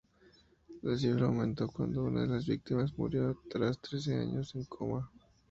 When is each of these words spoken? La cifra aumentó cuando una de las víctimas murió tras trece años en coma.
La 0.81 0.97
cifra 0.97 1.27
aumentó 1.27 1.67
cuando 1.67 2.03
una 2.05 2.21
de 2.21 2.27
las 2.29 2.47
víctimas 2.47 2.91
murió 2.97 3.39
tras 3.51 3.77
trece 3.77 4.15
años 4.15 4.55
en 4.55 4.65
coma. 4.65 5.11